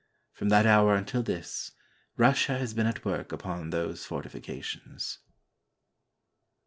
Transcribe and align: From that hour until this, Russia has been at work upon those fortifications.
From 0.33 0.49
that 0.49 0.65
hour 0.65 0.95
until 0.95 1.21
this, 1.21 1.73
Russia 2.17 2.57
has 2.57 2.73
been 2.73 2.87
at 2.87 3.05
work 3.05 3.31
upon 3.31 3.69
those 3.69 4.03
fortifications. 4.03 5.19